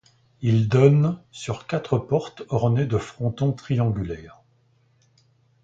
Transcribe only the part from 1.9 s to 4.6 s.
portes ornées de frontons triangulaires.